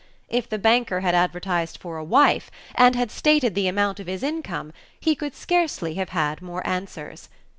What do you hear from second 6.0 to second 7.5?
had more answers.